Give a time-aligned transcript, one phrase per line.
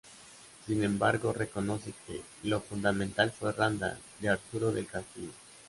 [0.65, 5.29] Sin embargo, reconoce que ""lo fundamental fue Randall, de Arturo del Castillo.